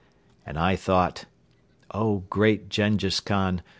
[0.47, 1.25] And I thought:
[1.91, 3.61] "Oh, Great Jenghiz Khan!